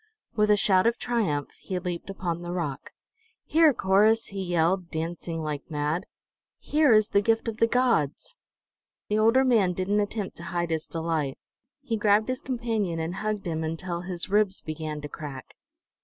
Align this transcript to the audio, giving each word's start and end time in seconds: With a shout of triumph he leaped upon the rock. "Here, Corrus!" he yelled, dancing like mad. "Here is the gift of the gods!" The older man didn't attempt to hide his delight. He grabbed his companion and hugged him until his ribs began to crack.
With 0.35 0.49
a 0.49 0.57
shout 0.57 0.87
of 0.87 0.97
triumph 0.97 1.51
he 1.61 1.77
leaped 1.77 2.09
upon 2.09 2.41
the 2.41 2.51
rock. 2.53 2.89
"Here, 3.45 3.71
Corrus!" 3.71 4.29
he 4.29 4.41
yelled, 4.41 4.89
dancing 4.89 5.43
like 5.43 5.69
mad. 5.69 6.07
"Here 6.57 6.91
is 6.91 7.09
the 7.09 7.21
gift 7.21 7.47
of 7.47 7.57
the 7.57 7.67
gods!" 7.67 8.35
The 9.09 9.19
older 9.19 9.43
man 9.43 9.73
didn't 9.73 9.99
attempt 9.99 10.35
to 10.37 10.43
hide 10.49 10.71
his 10.71 10.87
delight. 10.87 11.37
He 11.83 11.97
grabbed 11.97 12.29
his 12.29 12.41
companion 12.41 12.99
and 12.99 13.17
hugged 13.17 13.45
him 13.45 13.63
until 13.63 14.01
his 14.01 14.27
ribs 14.27 14.59
began 14.61 15.01
to 15.01 15.07
crack. 15.07 15.53